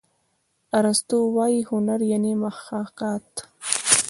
ارستو 0.79 1.17
وايي 1.35 1.61
هنر 1.71 1.99
یعني 2.11 2.31
محاکات. 2.43 3.31